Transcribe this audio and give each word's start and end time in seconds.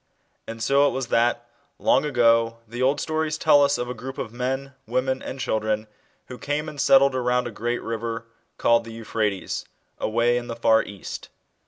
And 0.47 0.63
so 0.63 0.87
it 0.87 0.93
was 0.93 1.09
that, 1.09 1.47
long 1.77 2.05
ago, 2.05 2.57
the 2.67 2.81
old 2.81 2.99
stories 2.99 3.37
tell 3.37 3.63
us 3.63 3.77
of 3.77 3.87
a 3.87 3.93
group 3.93 4.17
of 4.17 4.33
men, 4.33 4.73
women, 4.87 5.21
and* 5.21 5.39
children, 5.39 5.85
who 6.25 6.39
came 6.39 6.67
and 6.67 6.81
set 6.81 6.97
tied 7.01 7.13
around 7.13 7.45
a 7.45 7.51
great 7.51 7.83
river, 7.83 8.25
called 8.57 8.83
the 8.83 8.93
Euphrates, 8.93 9.63
away 9.99 10.37
in 10.39 10.47
the 10.47 10.55
far 10.55 10.81
East. 10.81 11.29